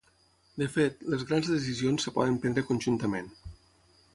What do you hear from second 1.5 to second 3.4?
decisions es poden prendre conjuntament.